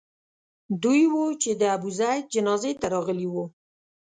دوی 0.83 1.01
وو 1.11 1.25
چې 1.41 1.51
د 1.61 1.63
ابوزید 1.75 2.23
جنازې 2.33 2.71
ته 2.79 2.87
راغلي 2.95 3.27
وو. 3.29 3.45